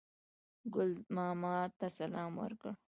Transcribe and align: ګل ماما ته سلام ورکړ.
ګل 0.73 0.91
ماما 1.15 1.55
ته 1.79 1.87
سلام 1.97 2.31
ورکړ. 2.41 2.71